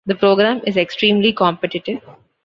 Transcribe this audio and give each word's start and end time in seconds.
The 0.07 0.15
program 0.15 0.61
is 0.65 0.77
extremely 0.77 1.31
competitive. 1.31 2.01